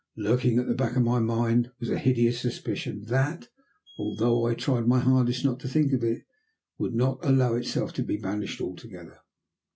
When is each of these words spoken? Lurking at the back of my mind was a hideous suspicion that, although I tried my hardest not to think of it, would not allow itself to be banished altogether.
Lurking 0.17 0.57
at 0.57 0.65
the 0.67 0.73
back 0.73 0.95
of 0.95 1.03
my 1.03 1.19
mind 1.19 1.69
was 1.79 1.91
a 1.91 1.99
hideous 1.99 2.39
suspicion 2.39 3.03
that, 3.09 3.49
although 3.99 4.47
I 4.47 4.55
tried 4.55 4.87
my 4.87 4.97
hardest 4.99 5.45
not 5.45 5.59
to 5.59 5.67
think 5.69 5.93
of 5.93 6.03
it, 6.03 6.23
would 6.79 6.95
not 6.95 7.19
allow 7.21 7.53
itself 7.53 7.93
to 7.93 8.03
be 8.03 8.17
banished 8.17 8.61
altogether. 8.61 9.19